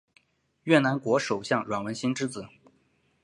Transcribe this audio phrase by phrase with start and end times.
[0.63, 2.47] 越南国首相阮文心之子。